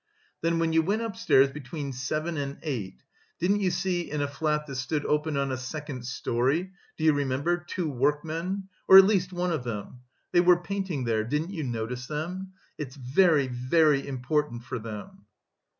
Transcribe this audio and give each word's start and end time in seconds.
"Then 0.41 0.57
when 0.57 0.73
you 0.73 0.81
went 0.81 1.03
upstairs 1.03 1.51
between 1.51 1.93
seven 1.93 2.35
and 2.35 2.57
eight, 2.63 3.03
didn't 3.39 3.59
you 3.59 3.69
see 3.69 4.01
in 4.09 4.19
a 4.19 4.27
flat 4.27 4.65
that 4.65 4.77
stood 4.77 5.05
open 5.05 5.37
on 5.37 5.51
a 5.51 5.57
second 5.57 6.07
storey, 6.07 6.71
do 6.97 7.03
you 7.03 7.13
remember? 7.13 7.57
two 7.63 7.87
workmen 7.87 8.67
or 8.87 8.97
at 8.97 9.05
least 9.05 9.31
one 9.31 9.51
of 9.51 9.63
them? 9.63 9.99
They 10.31 10.41
were 10.41 10.59
painting 10.59 11.03
there, 11.03 11.23
didn't 11.23 11.51
you 11.51 11.63
notice 11.63 12.07
them? 12.07 12.53
It's 12.79 12.95
very, 12.95 13.45
very 13.47 14.07
important 14.07 14.63
for 14.63 14.79
them." 14.79 15.25